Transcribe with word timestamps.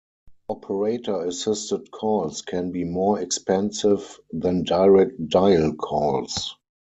Operator-assisted 0.49 1.91
calls 1.91 2.41
can 2.41 2.71
be 2.71 2.85
more 2.85 3.21
expensive 3.21 4.19
than 4.31 4.63
direct 4.63 5.27
dial 5.29 5.75
calls. 5.75 6.55